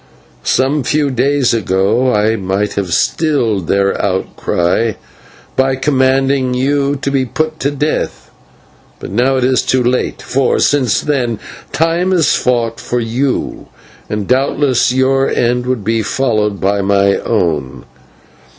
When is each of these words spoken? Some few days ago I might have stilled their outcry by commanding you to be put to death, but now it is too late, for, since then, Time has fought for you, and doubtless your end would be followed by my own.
Some 0.43 0.81
few 0.81 1.11
days 1.11 1.53
ago 1.53 2.11
I 2.11 2.35
might 2.35 2.73
have 2.73 2.91
stilled 2.91 3.67
their 3.67 4.01
outcry 4.03 4.93
by 5.55 5.75
commanding 5.75 6.55
you 6.55 6.95
to 7.03 7.11
be 7.11 7.23
put 7.23 7.59
to 7.59 7.69
death, 7.69 8.31
but 8.99 9.11
now 9.11 9.35
it 9.35 9.43
is 9.43 9.61
too 9.61 9.83
late, 9.83 10.19
for, 10.19 10.57
since 10.57 11.01
then, 11.01 11.37
Time 11.71 12.09
has 12.13 12.35
fought 12.35 12.79
for 12.79 12.99
you, 12.99 13.67
and 14.09 14.27
doubtless 14.27 14.91
your 14.91 15.29
end 15.29 15.67
would 15.67 15.83
be 15.83 16.01
followed 16.01 16.59
by 16.59 16.81
my 16.81 17.17
own. 17.17 17.85